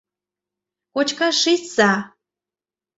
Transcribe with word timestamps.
Кочкаш 0.93 1.35
шичса... 1.43 1.91